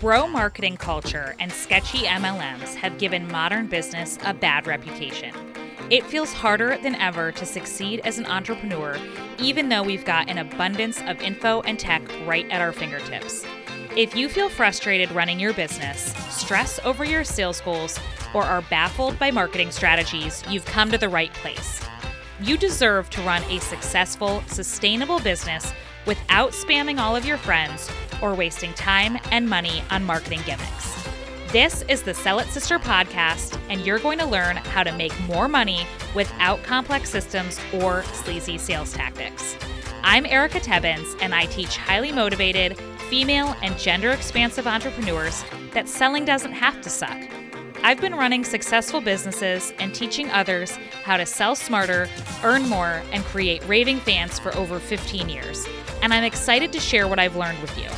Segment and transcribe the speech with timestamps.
[0.00, 5.34] Bro marketing culture and sketchy MLMs have given modern business a bad reputation.
[5.90, 8.96] It feels harder than ever to succeed as an entrepreneur,
[9.40, 13.44] even though we've got an abundance of info and tech right at our fingertips.
[13.96, 17.98] If you feel frustrated running your business, stress over your sales goals,
[18.34, 21.80] or are baffled by marketing strategies, you've come to the right place.
[22.40, 25.72] You deserve to run a successful, sustainable business
[26.06, 27.90] without spamming all of your friends
[28.22, 31.08] or wasting time and money on marketing gimmicks.
[31.52, 35.18] This is the Sell It Sister podcast, and you're going to learn how to make
[35.20, 39.56] more money without complex systems or sleazy sales tactics.
[40.02, 46.24] I'm Erica Tebbins, and I teach highly motivated, female, and gender expansive entrepreneurs that selling
[46.24, 47.18] doesn't have to suck.
[47.82, 50.72] I've been running successful businesses and teaching others
[51.04, 52.08] how to sell smarter,
[52.42, 55.66] earn more, and create raving fans for over 15 years.
[56.02, 57.88] And I'm excited to share what I've learned with you.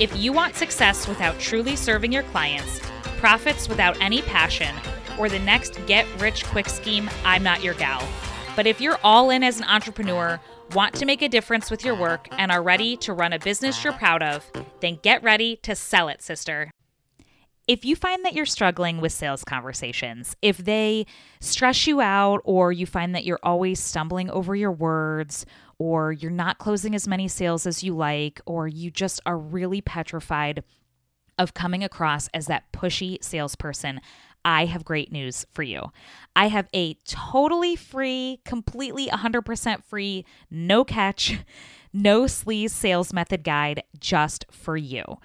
[0.00, 2.80] If you want success without truly serving your clients,
[3.16, 4.72] profits without any passion,
[5.18, 8.06] or the next get rich quick scheme, I'm not your gal.
[8.54, 10.38] But if you're all in as an entrepreneur,
[10.72, 13.82] want to make a difference with your work, and are ready to run a business
[13.82, 16.70] you're proud of, then get ready to sell it, sister.
[17.68, 21.04] If you find that you're struggling with sales conversations, if they
[21.40, 25.44] stress you out, or you find that you're always stumbling over your words,
[25.78, 29.82] or you're not closing as many sales as you like, or you just are really
[29.82, 30.64] petrified
[31.38, 34.00] of coming across as that pushy salesperson,
[34.46, 35.92] I have great news for you.
[36.34, 41.38] I have a totally free, completely 100% free, no catch,
[41.92, 45.18] no sleaze sales method guide just for you.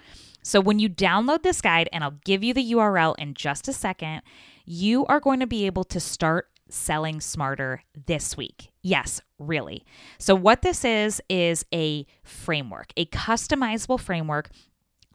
[0.44, 3.72] So when you download this guide, and I'll give you the URL in just a
[3.72, 4.22] second,
[4.66, 8.70] you are going to be able to start selling smarter this week.
[8.82, 9.84] Yes, really.
[10.18, 14.50] So, what this is, is a framework, a customizable framework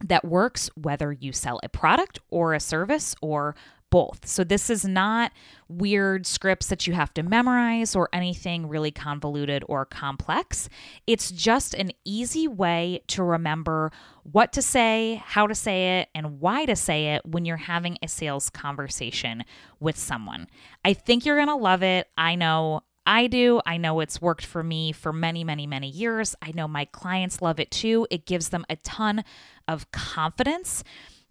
[0.04, 3.54] that works whether you sell a product or a service or
[3.90, 4.26] both.
[4.26, 5.32] So, this is not
[5.68, 10.68] weird scripts that you have to memorize or anything really convoluted or complex.
[11.06, 13.92] It's just an easy way to remember
[14.22, 17.98] what to say, how to say it, and why to say it when you're having
[18.02, 19.44] a sales conversation
[19.78, 20.48] with someone.
[20.84, 22.08] I think you're going to love it.
[22.16, 23.60] I know I do.
[23.66, 26.36] I know it's worked for me for many, many, many years.
[26.42, 28.06] I know my clients love it too.
[28.10, 29.24] It gives them a ton
[29.66, 30.84] of confidence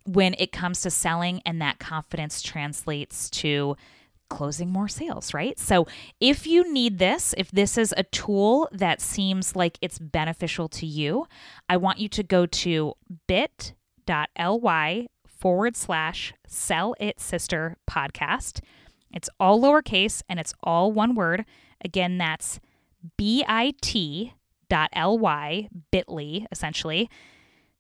[0.06, 3.76] when it comes to selling, and that confidence translates to
[4.30, 5.58] closing more sales, right?
[5.60, 5.88] So,
[6.20, 10.86] if you need this, if this is a tool that seems like it's beneficial to
[10.86, 11.26] you,
[11.68, 12.94] I want you to go to
[13.28, 18.62] bit.ly forward slash sell it sister podcast.
[19.14, 21.46] It's all lowercase and it's all one word.
[21.84, 22.60] Again, that's
[23.18, 24.34] bit.ly,
[25.92, 27.10] bit.ly, essentially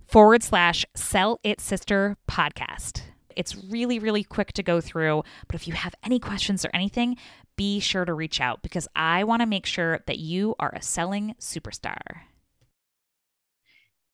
[0.09, 3.03] forward slash sell it sister podcast.
[3.35, 5.23] It's really, really quick to go through.
[5.47, 7.15] But if you have any questions or anything,
[7.55, 10.81] be sure to reach out because I want to make sure that you are a
[10.81, 11.99] selling superstar.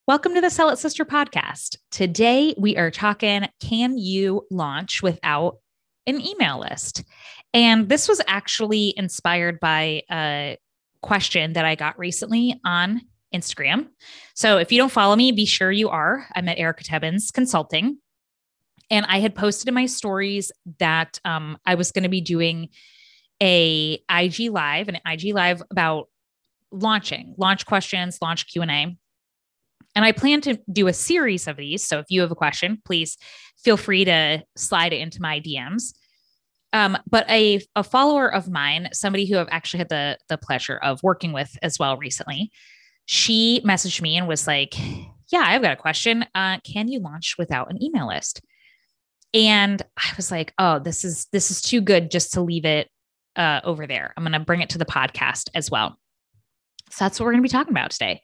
[0.06, 1.78] Welcome to the Sell It Sister podcast.
[1.92, 5.60] Today we are talking can you launch without
[6.06, 7.06] an email list?
[7.54, 10.58] And this was actually inspired by a
[11.02, 13.02] question that I got recently on
[13.36, 13.88] Instagram.
[14.34, 16.28] So if you don't follow me, be sure you are.
[16.36, 17.98] I'm at Erica Tebbins Consulting.
[18.90, 22.70] And I had posted in my stories that um, I was going to be doing
[23.42, 26.08] a IG live, an IG live about
[26.72, 28.66] launching, launch questions, launch Q&A.
[29.96, 31.86] And I plan to do a series of these.
[31.86, 33.18] So if you have a question, please
[33.64, 35.94] feel free to slide it into my DMs.
[36.74, 40.78] Um, but a, a follower of mine, somebody who I've actually had the, the pleasure
[40.78, 42.52] of working with as well recently,
[43.06, 44.76] she messaged me and was like,
[45.32, 46.26] Yeah, I've got a question.
[46.34, 48.42] Uh, can you launch without an email list?
[49.34, 52.90] And I was like, Oh, this is this is too good just to leave it
[53.36, 54.14] uh, over there.
[54.16, 55.98] I'm to bring it to the podcast as well.
[56.92, 58.22] So that's what we're to be talking about today.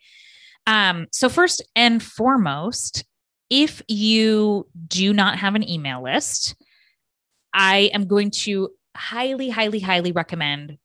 [0.67, 3.03] Um, so first and foremost,
[3.49, 6.55] if you do not have an email list,
[7.53, 10.77] I am going to highly, highly, highly recommend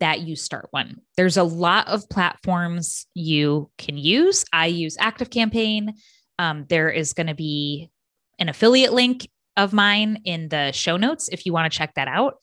[0.00, 0.96] that you start one.
[1.16, 4.44] There's a lot of platforms you can use.
[4.52, 5.90] I use ActiveCampaign.
[6.38, 7.90] Um, there is going to be
[8.38, 12.08] an affiliate link of mine in the show notes if you want to check that
[12.08, 12.36] out.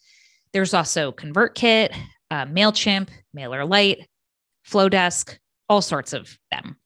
[0.54, 1.96] There's also ConvertKit,
[2.30, 4.06] uh, MailChimp, MailerLite,
[4.68, 5.38] Flodesk,
[5.68, 6.78] all sorts of them.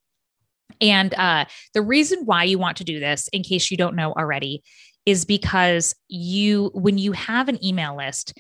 [0.82, 4.14] And uh, the reason why you want to do this, in case you don't know
[4.14, 4.64] already,
[5.06, 8.34] is because you, when you have an email list,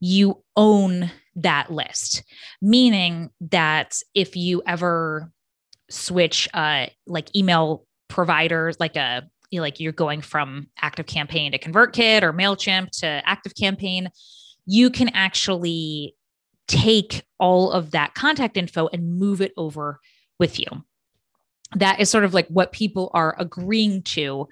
[0.00, 2.24] you own that list,
[2.60, 5.30] meaning that if you ever
[5.88, 12.22] switch uh, like email providers, like a like you're going from active campaign to convertkit
[12.22, 14.08] or mailchimp to active campaign
[14.66, 16.14] you can actually
[16.68, 19.98] take all of that contact info and move it over
[20.38, 20.66] with you.
[21.74, 24.48] That is sort of like what people are agreeing to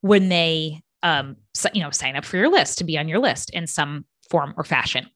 [0.00, 1.36] when they um
[1.72, 3.50] you know sign up for your list to be on your list.
[3.50, 5.06] In some form or fashion.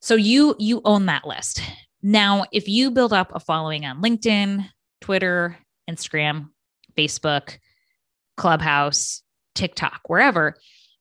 [0.00, 1.60] So you you own that list.
[2.00, 4.68] Now if you build up a following on linkedin
[5.00, 5.58] twitter
[5.90, 6.46] instagram
[6.96, 7.58] facebook
[8.36, 9.22] clubhouse
[9.56, 10.54] tiktok wherever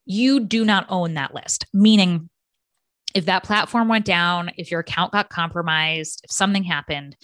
[0.07, 1.67] you do not own that list.
[1.71, 2.31] Meaning
[3.13, 7.15] if that platform went down if your account got compromised if something happened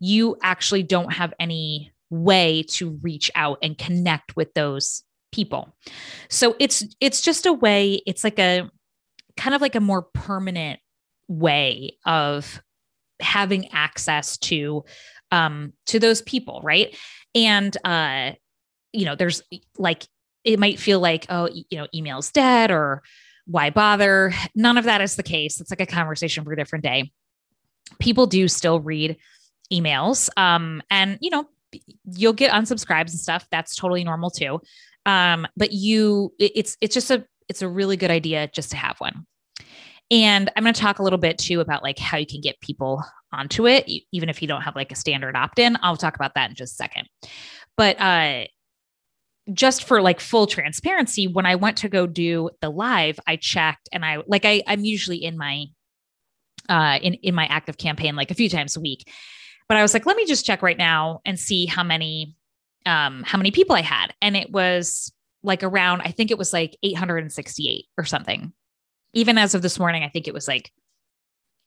[0.00, 5.76] you actually don't have any way to reach out and connect with those people.
[6.28, 8.68] So it's it's just a way, it's like a
[9.36, 10.80] kind of like a more permanent
[11.28, 12.62] way of
[13.20, 14.84] having access to
[15.32, 16.96] um to those people, right?
[17.34, 18.32] And uh
[18.92, 19.42] you know, there's
[19.78, 20.06] like
[20.44, 23.02] it might feel like oh, you know, email's dead or
[23.46, 24.32] why bother?
[24.54, 25.60] None of that is the case.
[25.60, 27.12] It's like a conversation for a different day.
[27.98, 29.16] People do still read
[29.72, 31.48] emails um and you know
[32.12, 33.46] you'll get unsubscribes and stuff.
[33.50, 34.60] That's totally normal too.
[35.04, 38.76] Um, but you, it, it's it's just a it's a really good idea just to
[38.76, 39.26] have one.
[40.10, 42.60] And I'm going to talk a little bit too about like how you can get
[42.60, 43.02] people
[43.32, 45.76] onto it, even if you don't have like a standard opt in.
[45.82, 47.08] I'll talk about that in just a second.
[47.76, 48.44] But uh,
[49.52, 53.88] just for like full transparency, when I went to go do the live, I checked
[53.92, 55.66] and I like I I'm usually in my
[56.68, 59.08] uh in in my active campaign like a few times a week
[59.68, 62.34] but I was like, let me just check right now and see how many
[62.84, 64.14] um how many people I had.
[64.22, 65.12] And it was
[65.46, 68.52] like around, I think it was like 868 or something.
[69.14, 70.70] Even as of this morning, I think it was like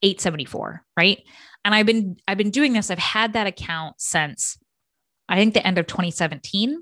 [0.04, 1.22] 874, right?
[1.66, 2.92] And I've been I've been doing this.
[2.92, 4.58] I've had that account since
[5.28, 6.82] I think the end of 2017.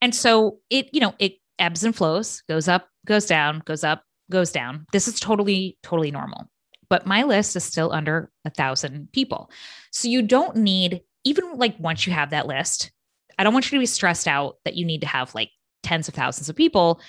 [0.00, 4.02] And so it, you know, it ebbs and flows, goes up, goes down, goes up,
[4.30, 4.86] goes down.
[4.92, 6.48] This is totally, totally normal
[6.88, 9.50] but my list is still under a thousand people.
[9.92, 12.90] So you don't need, even like once you have that list,
[13.38, 15.50] I don't want you to be stressed out that you need to have like
[15.82, 17.00] tens of thousands of people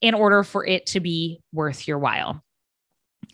[0.00, 2.42] in order for it to be worth your while.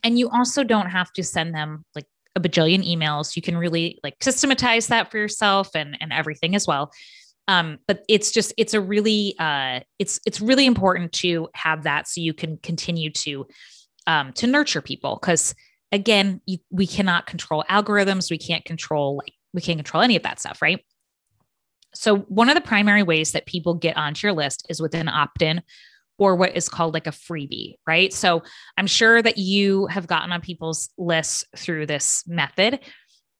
[0.03, 3.37] And you also don't have to send them like a bajillion emails.
[3.37, 6.93] You can really like systematize that for yourself and and everything as well.
[7.49, 12.09] Um, but it's just it's a really uh, it's it's really important to have that
[12.09, 13.47] so you can continue to
[14.07, 15.55] um, to nurture people because
[15.93, 18.31] again, you, we cannot control algorithms.
[18.31, 20.85] We can't control like we can't control any of that stuff, right?
[21.97, 25.09] So one of the primary ways that people get onto your list is with an
[25.09, 25.63] opt-in
[26.19, 28.13] or what is called like a freebie, right?
[28.13, 28.43] So
[28.77, 32.81] I'm sure that you have gotten on people's lists through this method.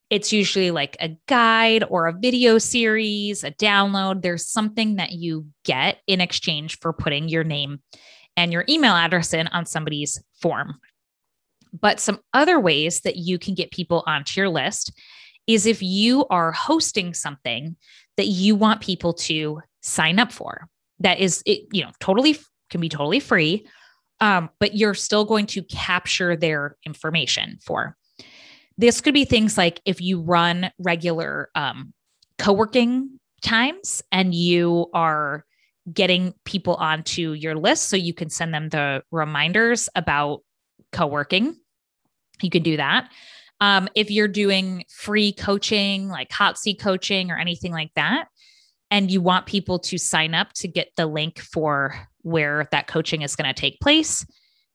[0.09, 4.21] It's usually like a guide or a video series, a download.
[4.21, 7.81] There's something that you get in exchange for putting your name
[8.37, 10.75] and your email address in on somebody's form,
[11.73, 14.93] but some other ways that you can get people onto your list
[15.47, 17.75] is if you are hosting something
[18.17, 20.67] that you want people to sign up for.
[20.99, 22.37] That is, it, you know, totally
[22.69, 23.65] can be totally free,
[24.19, 27.95] um, but you're still going to capture their information for.
[28.77, 31.93] This could be things like if you run regular um,
[32.37, 35.45] co working times and you are
[35.93, 40.41] getting people onto your list so you can send them the reminders about
[40.91, 41.55] co-working
[42.41, 43.09] you can do that
[43.59, 48.27] um, if you're doing free coaching like hot seat coaching or anything like that
[48.89, 53.21] and you want people to sign up to get the link for where that coaching
[53.21, 54.25] is going to take place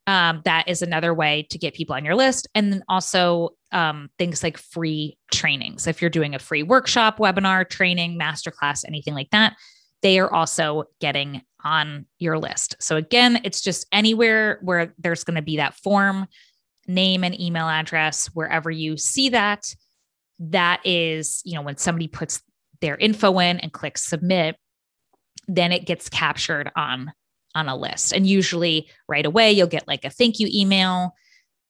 [0.09, 4.11] um, that is another way to get people on your list and then also um,
[4.19, 9.31] things like free trainings if you're doing a free workshop webinar training masterclass anything like
[9.31, 9.55] that
[10.03, 12.77] they are also getting on your list.
[12.81, 16.27] So again, it's just anywhere where there's going to be that form,
[16.87, 19.75] name and email address, wherever you see that.
[20.39, 22.43] That is, you know, when somebody puts
[22.81, 24.57] their info in and clicks submit,
[25.47, 27.13] then it gets captured on
[27.55, 28.13] on a list.
[28.13, 31.15] And usually right away you'll get like a thank you email,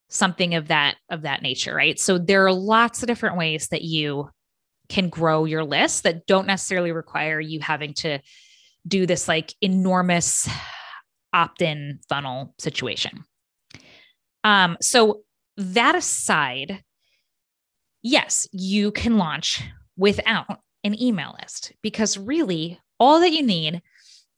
[0.09, 1.99] something of that of that nature, right?
[1.99, 4.31] So there are lots of different ways that you
[4.89, 8.21] can grow your list that don't necessarily require you having to
[8.87, 10.49] do this like enormous
[11.33, 13.25] opt-in funnel situation.
[14.45, 15.23] Um, so
[15.57, 16.83] that aside,
[18.03, 19.63] yes, you can launch
[19.97, 23.83] without an email list because really all that you need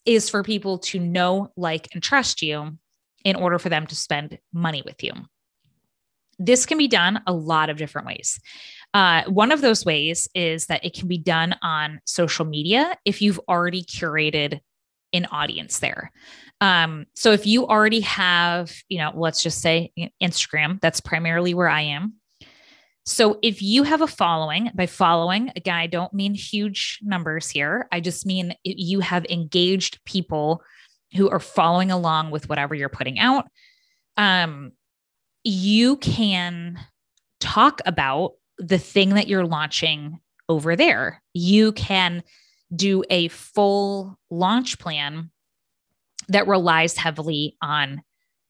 [0.05, 2.77] is for people to know, like, and trust you
[3.25, 5.13] in order for them to spend money with you.
[6.39, 8.39] This can be done a lot of different ways.
[8.93, 13.23] Uh, one of those ways is that it can be done on social media if
[13.23, 14.61] you've already curated
[15.15, 16.13] an audience there.
[16.61, 19.93] Um, so if you already have, you know, let's just say
[20.23, 22.15] Instagram, that's primarily where I am.
[23.07, 27.87] So if you have a following, by following, again, I don't mean huge numbers here.
[27.93, 30.63] I just mean you have engaged people
[31.15, 33.47] who are following along with whatever you're putting out.
[34.17, 34.73] Um,
[35.45, 36.79] you can
[37.41, 40.19] talk about the thing that you're launching
[40.49, 41.23] over there.
[41.35, 42.23] You can
[42.75, 45.31] do a full launch plan
[46.29, 48.03] that relies heavily on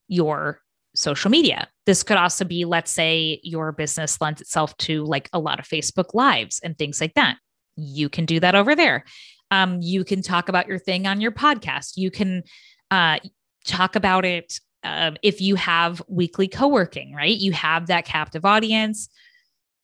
[0.09, 0.61] your
[0.95, 1.69] social media.
[1.87, 5.67] This could also be, let's say, your business lends itself to like a lot of
[5.67, 7.37] Facebook Lives and things like that.
[7.77, 9.05] You can do that over there.
[9.51, 11.93] Um, you can talk about your thing on your podcast.
[11.97, 12.45] You can
[12.91, 13.19] uh,
[13.67, 17.37] talk about it um, if you have weekly co working, right?
[17.37, 19.09] You have that captive audience.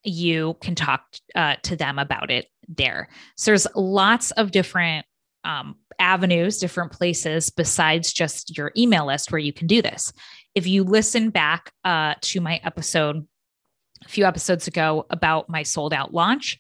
[0.04, 1.02] You can talk
[1.34, 2.46] uh, to them about it
[2.76, 3.08] there.
[3.36, 5.06] So there's lots of different
[5.44, 10.12] um, avenues, different places besides just your email list where you can do this.
[10.54, 13.26] If you listen back uh, to my episode
[14.04, 16.58] a few episodes ago about my sold out launch,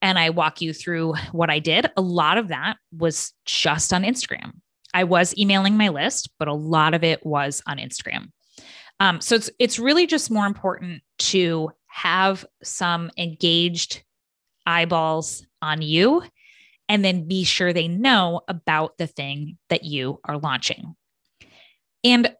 [0.00, 4.04] and I walk you through what I did, a lot of that was just on
[4.04, 4.52] Instagram.
[4.94, 8.30] I was emailing my list, but a lot of it was on Instagram.
[9.00, 14.02] Um, so it's it's really just more important to have some engaged
[14.68, 16.22] eyeballs on you
[16.88, 20.94] and then be sure they know about the thing that you are launching.
[22.04, 22.34] And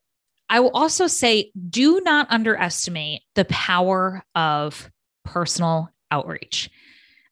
[0.50, 4.90] I will also say do not underestimate the power of
[5.24, 6.70] personal outreach.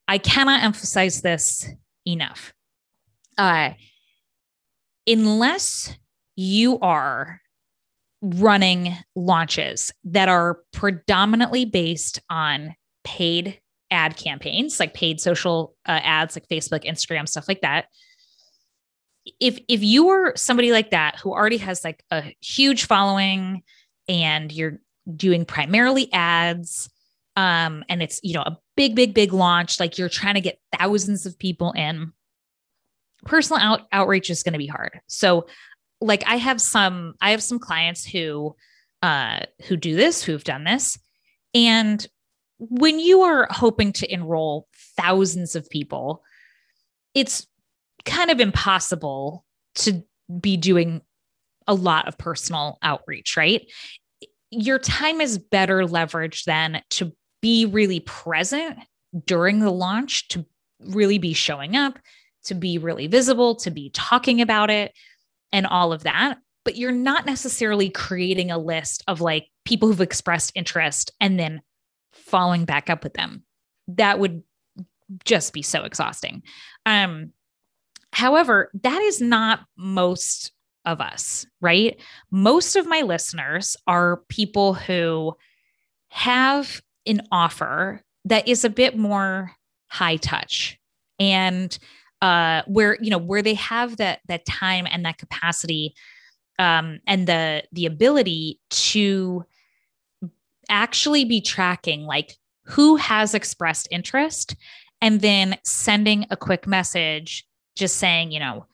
[0.08, 1.68] I cannot emphasize this
[2.06, 2.52] enough.
[3.38, 3.70] Uh,
[5.06, 5.94] unless
[6.36, 7.40] you are
[8.22, 12.74] running launches that are predominantly based on
[13.04, 17.86] paid ad campaigns, like paid social uh, ads, like Facebook, Instagram, stuff like that.
[19.40, 23.62] If if you are somebody like that who already has like a huge following
[24.08, 24.78] and you're
[25.14, 26.88] doing primarily ads,
[27.36, 30.60] um, and it's you know a big, big, big launch, like you're trying to get
[30.78, 32.12] thousands of people in,
[33.24, 35.00] personal out, outreach is going to be hard.
[35.06, 35.46] So,
[36.00, 38.54] like I have some, I have some clients who
[39.02, 40.98] uh who do this, who've done this,
[41.54, 42.06] and
[42.58, 46.22] when you are hoping to enroll thousands of people,
[47.14, 47.46] it's
[48.04, 49.44] kind of impossible
[49.74, 50.02] to
[50.40, 51.02] be doing
[51.66, 53.70] a lot of personal outreach, right?
[54.50, 58.78] Your time is better leveraged than to be really present
[59.24, 60.46] during the launch, to
[60.80, 61.98] really be showing up,
[62.44, 64.92] to be really visible, to be talking about it,
[65.52, 66.38] and all of that.
[66.64, 71.60] But you're not necessarily creating a list of like people who've expressed interest and then
[72.16, 73.44] following back up with them.
[73.88, 74.42] That would
[75.24, 76.42] just be so exhausting.
[76.84, 77.32] Um,
[78.12, 80.52] however, that is not most
[80.84, 82.00] of us, right?
[82.30, 85.34] Most of my listeners are people who
[86.08, 89.52] have an offer that is a bit more
[89.88, 90.78] high touch
[91.18, 91.78] and
[92.22, 95.94] uh where you know where they have that that time and that capacity
[96.58, 99.44] um and the the ability to
[100.68, 104.56] actually be tracking like who has expressed interest
[105.00, 107.46] and then sending a quick message
[107.76, 108.66] just saying, you know,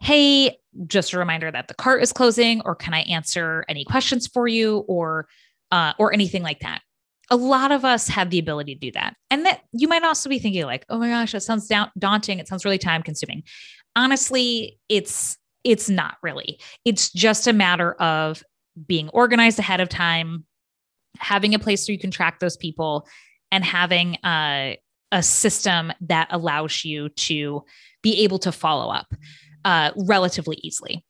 [0.00, 4.26] hey, just a reminder that the cart is closing or can I answer any questions
[4.26, 5.26] for you or
[5.72, 6.82] uh, or anything like that.
[7.30, 9.14] A lot of us have the ability to do that.
[9.30, 12.38] And that you might also be thinking like, "Oh my gosh, that sounds daunting.
[12.38, 13.42] It sounds really time consuming."
[13.96, 16.60] Honestly, it's it's not really.
[16.84, 18.42] It's just a matter of
[18.86, 20.44] being organized ahead of time,
[21.18, 23.06] having a place where you can track those people
[23.50, 24.78] and having a,
[25.10, 27.64] a system that allows you to
[28.02, 29.14] be able to follow up
[29.64, 31.04] uh, relatively easily.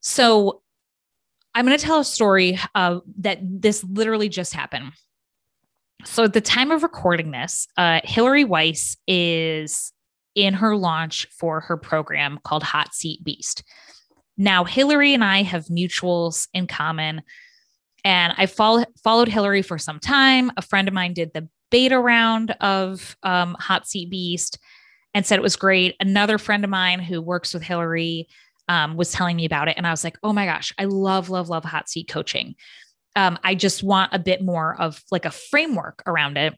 [0.00, 0.62] So
[1.54, 4.92] I'm going to tell a story uh, that this literally just happened.
[6.04, 9.92] So at the time of recording this, uh, Hillary Weiss is
[10.34, 13.64] in her launch for her program called Hot Seat Beast.
[14.36, 17.22] Now, Hillary and I have mutuals in common.
[18.08, 20.50] And I follow, followed Hillary for some time.
[20.56, 24.58] A friend of mine did the beta round of um, Hot Seat Beast
[25.12, 25.94] and said it was great.
[26.00, 28.26] Another friend of mine who works with Hillary
[28.66, 29.76] um, was telling me about it.
[29.76, 32.54] And I was like, oh my gosh, I love, love, love hot seat coaching.
[33.14, 36.54] Um, I just want a bit more of like a framework around it.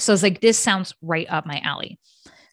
[0.00, 2.00] So I was like, this sounds right up my alley.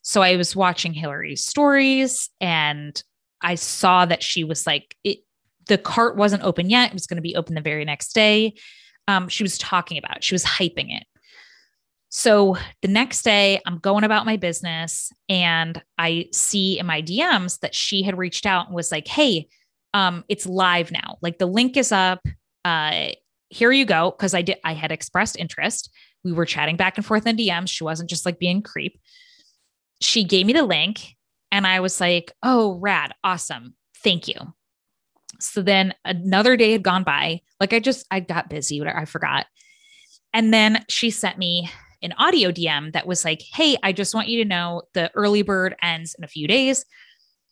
[0.04, 3.02] So I was watching Hillary's stories and
[3.42, 5.22] I saw that she was like, it,
[5.68, 6.90] the cart wasn't open yet.
[6.90, 8.54] It was going to be open the very next day.
[9.08, 10.24] Um, she was talking about it.
[10.24, 11.04] She was hyping it.
[12.10, 17.60] So the next day, I'm going about my business and I see in my DMs
[17.60, 19.48] that she had reached out and was like, Hey,
[19.94, 21.18] um, it's live now.
[21.22, 22.26] Like the link is up.
[22.66, 23.10] Uh,
[23.50, 24.12] here you go.
[24.12, 25.90] Cause I did, I had expressed interest.
[26.24, 27.70] We were chatting back and forth in DMs.
[27.70, 29.00] She wasn't just like being creep.
[30.02, 31.16] She gave me the link
[31.50, 33.14] and I was like, Oh, rad.
[33.24, 33.76] Awesome.
[34.04, 34.54] Thank you.
[35.42, 37.42] So then another day had gone by.
[37.60, 39.46] Like I just, I got busy, whatever, I forgot.
[40.34, 41.70] And then she sent me
[42.02, 45.42] an audio DM that was like, Hey, I just want you to know the early
[45.42, 46.86] bird ends in a few days.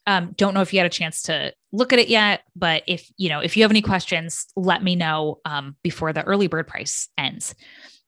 [0.08, 3.12] Um, don't know if you had a chance to look at it yet, but if
[3.18, 6.68] you know, if you have any questions, let me know um, before the early bird
[6.68, 7.54] price ends.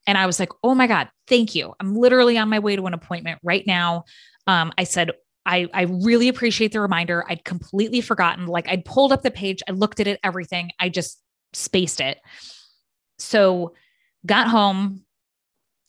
[0.08, 1.74] And I was like, oh my God, thank you.
[1.80, 4.06] I'm literally on my way to an appointment right now.
[4.48, 5.12] Um, I said,
[5.46, 7.26] I, I really appreciate the reminder.
[7.28, 8.48] I'd completely forgotten.
[8.48, 10.72] Like I'd pulled up the page, I looked at it, everything.
[10.80, 11.20] I just
[11.54, 12.20] spaced it.
[13.18, 13.74] So
[14.26, 15.04] got home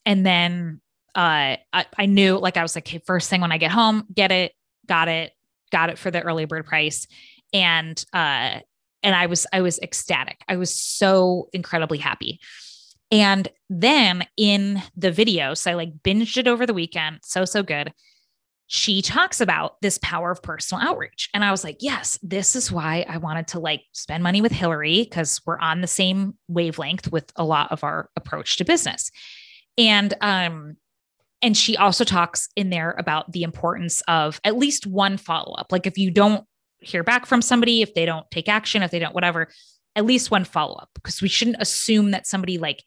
[0.06, 0.80] and then
[1.14, 4.04] uh I, I knew like I was like, okay, first thing when I get home,
[4.12, 4.52] get it,
[4.87, 5.32] got it,
[5.71, 7.06] got it for the early bird price.
[7.52, 8.61] And uh
[9.02, 10.42] and I was I was ecstatic.
[10.49, 12.40] I was so incredibly happy.
[13.11, 17.62] And then in the video, so I like binged it over the weekend, so so
[17.62, 17.92] good
[18.74, 21.28] she talks about this power of personal outreach.
[21.34, 24.50] And I was like, yes, this is why I wanted to like spend money with
[24.50, 29.10] Hillary because we're on the same wavelength with a lot of our approach to business.
[29.76, 30.78] And um
[31.42, 35.66] and she also talks in there about the importance of at least one follow-up.
[35.70, 36.46] Like if you don't
[36.78, 39.48] hear back from somebody, if they don't take action, if they don't whatever,
[39.96, 42.82] at least one follow-up because we shouldn't assume that somebody like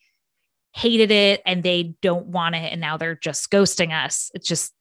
[0.74, 4.32] hated it and they don't want it and now they're just ghosting us.
[4.34, 4.75] It's just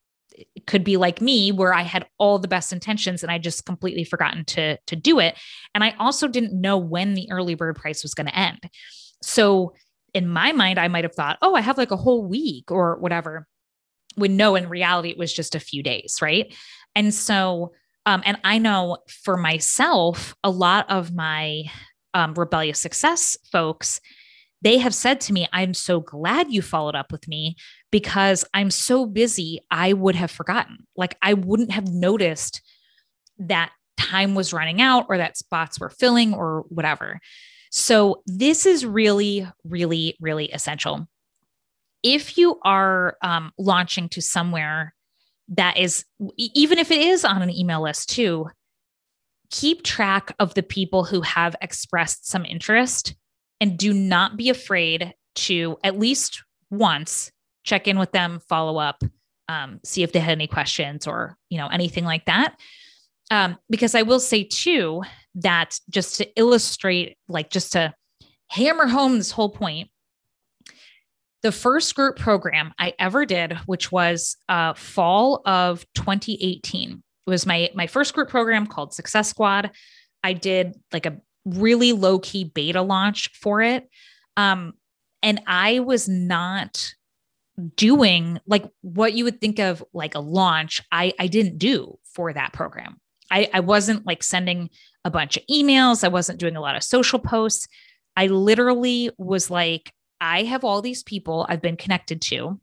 [0.66, 4.04] could be like me where I had all the best intentions and I just completely
[4.04, 5.36] forgotten to to do it
[5.74, 8.68] and I also didn't know when the early bird price was going to end.
[9.22, 9.74] So
[10.12, 12.98] in my mind I might have thought, "Oh, I have like a whole week or
[12.98, 13.46] whatever."
[14.16, 16.54] When no in reality it was just a few days, right?
[16.94, 17.72] And so
[18.06, 21.64] um and I know for myself a lot of my
[22.12, 24.00] um rebellious success folks
[24.64, 27.56] they have said to me, I'm so glad you followed up with me
[27.92, 30.86] because I'm so busy, I would have forgotten.
[30.96, 32.62] Like I wouldn't have noticed
[33.38, 37.20] that time was running out or that spots were filling or whatever.
[37.70, 41.08] So, this is really, really, really essential.
[42.02, 44.94] If you are um, launching to somewhere
[45.48, 46.04] that is,
[46.38, 48.46] even if it is on an email list too,
[49.50, 53.14] keep track of the people who have expressed some interest
[53.60, 57.30] and do not be afraid to at least once
[57.64, 59.02] check in with them, follow up,
[59.48, 62.56] um, see if they had any questions or you know anything like that.
[63.30, 65.02] Um, because I will say too
[65.36, 67.94] that just to illustrate, like just to
[68.48, 69.90] hammer home this whole point,
[71.42, 77.46] the first group program I ever did, which was uh, fall of 2018, it was
[77.46, 79.70] my my first group program called Success Squad.
[80.22, 83.88] I did like a really low key beta launch for it.
[84.36, 84.74] Um,
[85.22, 86.94] and I was not
[87.76, 90.82] doing like what you would think of like a launch.
[90.90, 93.00] I, I didn't do for that program.
[93.30, 94.70] I, I wasn't like sending
[95.04, 96.04] a bunch of emails.
[96.04, 97.68] I wasn't doing a lot of social posts.
[98.16, 102.60] I literally was like, I have all these people I've been connected to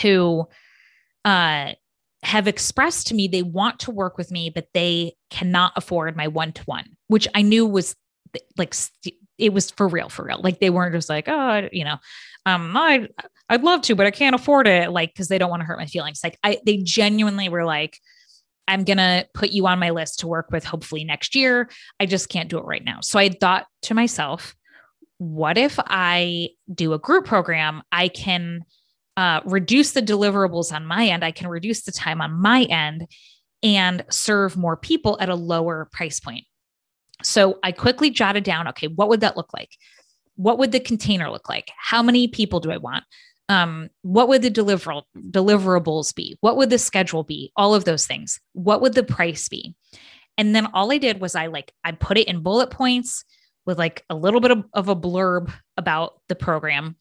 [0.00, 0.48] who
[1.24, 1.72] uh,
[2.22, 6.28] have expressed to me they want to work with me, but they cannot afford my
[6.28, 7.96] one to one, which I knew was
[8.56, 8.74] like
[9.38, 10.40] it was for real, for real.
[10.40, 11.96] Like they weren't just like, oh, you know,
[12.46, 13.08] um, I
[13.48, 15.78] I'd love to, but I can't afford it, like because they don't want to hurt
[15.78, 16.20] my feelings.
[16.22, 17.98] Like I, they genuinely were like,
[18.68, 21.68] I'm gonna put you on my list to work with hopefully next year.
[21.98, 23.00] I just can't do it right now.
[23.02, 24.54] So I thought to myself,
[25.18, 27.82] what if I do a group program?
[27.90, 28.64] I can
[29.16, 31.24] uh, reduce the deliverables on my end.
[31.24, 33.06] I can reduce the time on my end
[33.62, 36.44] and serve more people at a lower price point.
[37.22, 39.70] So I quickly jotted down okay, what would that look like?
[40.36, 41.70] What would the container look like?
[41.76, 43.04] How many people do I want?
[43.48, 46.36] Um, what would the deliver- deliverables be?
[46.40, 47.52] What would the schedule be?
[47.54, 48.40] All of those things.
[48.54, 49.74] What would the price be?
[50.38, 53.24] And then all I did was I like, I put it in bullet points
[53.66, 56.96] with like a little bit of, of a blurb about the program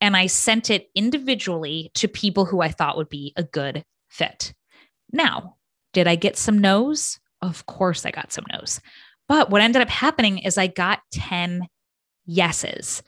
[0.00, 4.54] and I sent it individually to people who I thought would be a good fit.
[5.12, 5.56] Now,
[5.92, 7.18] did I get some no's?
[7.42, 8.80] Of course, I got some no's.
[9.26, 11.66] But what ended up happening is I got 10
[12.26, 13.02] yeses.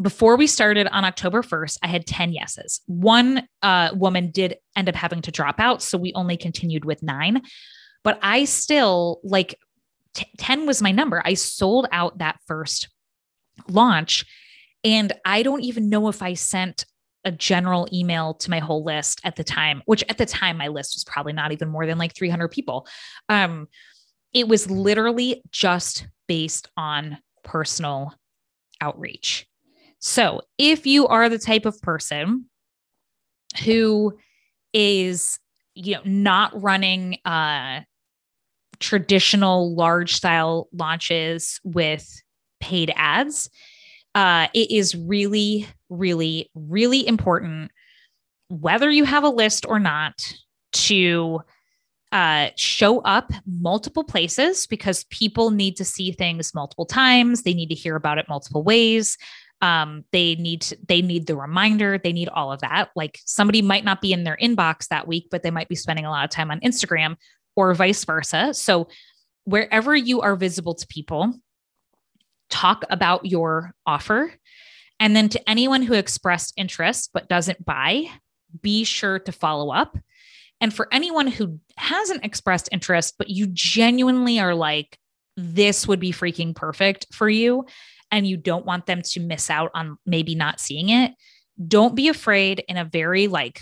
[0.00, 2.82] Before we started on October 1st, I had 10 yeses.
[2.86, 5.82] One uh, woman did end up having to drop out.
[5.82, 7.42] So we only continued with nine.
[8.04, 9.58] But I still, like,
[10.14, 11.22] t- 10 was my number.
[11.24, 12.88] I sold out that first
[13.68, 14.26] launch
[14.86, 16.86] and I don't even know if I sent
[17.24, 20.68] a general email to my whole list at the time, which at the time my
[20.68, 22.86] list was probably not even more than like 300 people.
[23.28, 23.66] Um,
[24.32, 28.14] it was literally just based on personal
[28.80, 29.48] outreach.
[29.98, 32.44] So if you are the type of person
[33.64, 34.16] who
[34.72, 35.40] is,
[35.74, 37.80] you know, not running uh,
[38.78, 42.22] traditional large style launches with
[42.60, 43.50] paid ads,
[44.16, 47.70] uh, it is really, really, really important,
[48.48, 50.14] whether you have a list or not,
[50.72, 51.40] to
[52.12, 57.42] uh, show up multiple places because people need to see things multiple times.
[57.42, 59.18] They need to hear about it multiple ways.
[59.60, 61.98] Um, they need to, they need the reminder.
[61.98, 62.88] They need all of that.
[62.96, 66.06] Like somebody might not be in their inbox that week, but they might be spending
[66.06, 67.16] a lot of time on Instagram
[67.54, 68.54] or vice versa.
[68.54, 68.88] So
[69.44, 71.34] wherever you are visible to people,
[72.50, 74.32] talk about your offer.
[74.98, 78.06] And then to anyone who expressed interest but doesn't buy,
[78.62, 79.96] be sure to follow up.
[80.60, 84.98] And for anyone who hasn't expressed interest, but you genuinely are like,
[85.36, 87.66] this would be freaking perfect for you,
[88.10, 91.12] and you don't want them to miss out on maybe not seeing it,
[91.68, 93.60] don't be afraid in a very like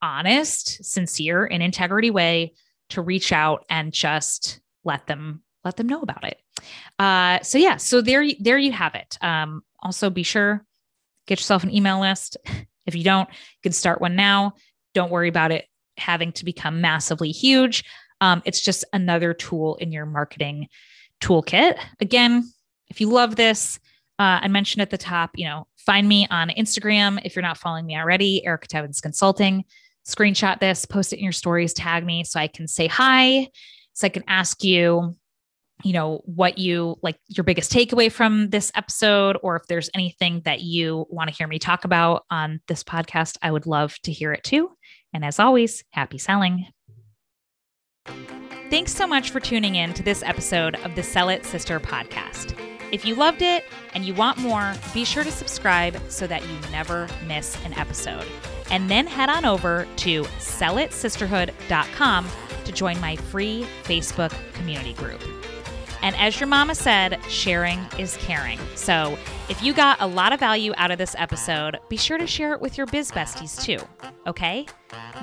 [0.00, 2.52] honest, sincere, and integrity way
[2.90, 6.40] to reach out and just let them let them know about it.
[6.98, 9.18] Uh, so yeah, so there, there you have it.
[9.20, 10.64] Um, also, be sure
[11.26, 12.36] get yourself an email list.
[12.86, 14.54] If you don't, you can start one now.
[14.94, 17.82] Don't worry about it having to become massively huge.
[18.20, 20.68] Um, it's just another tool in your marketing
[21.20, 21.78] toolkit.
[22.00, 22.48] Again,
[22.88, 23.80] if you love this,
[24.20, 27.58] uh, I mentioned at the top, you know, find me on Instagram if you're not
[27.58, 29.64] following me already, Erica Tebbins Consulting.
[30.06, 33.48] Screenshot this, post it in your stories, tag me so I can say hi,
[33.94, 35.16] so I can ask you
[35.84, 40.40] you know what you like your biggest takeaway from this episode or if there's anything
[40.44, 44.10] that you want to hear me talk about on this podcast i would love to
[44.10, 44.70] hear it too.
[45.12, 46.66] And as always happy selling.
[48.70, 52.58] Thanks so much for tuning in to this episode of the sell it sister podcast.
[52.92, 56.70] If you loved it and you want more be sure to subscribe so that you
[56.70, 58.24] never miss an episode.
[58.70, 62.28] And then head on over to sellitsisterhood.com
[62.64, 65.22] to join my free facebook community group
[66.06, 68.60] and as your mama said, sharing is caring.
[68.76, 72.28] So if you got a lot of value out of this episode, be sure to
[72.28, 73.84] share it with your biz besties too.
[74.24, 74.66] Okay?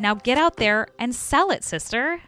[0.01, 2.19] Now get out there and sell it, sister.